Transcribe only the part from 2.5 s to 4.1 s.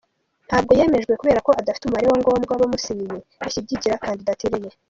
w’abamusinyiye bashyigikira